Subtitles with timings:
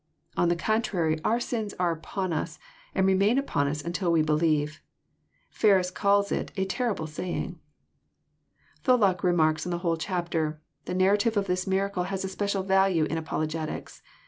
[0.35, 2.57] (On the contrary our sins are upon us,
[2.95, 4.81] and remain upon us until we believe.
[5.53, 7.59] Eerus calls It" a terrible saying."—
[8.83, 13.03] Tholuck remarks on the whole chapter:" The narrative of this miracle has a special value
[13.03, 14.01] in apologetics.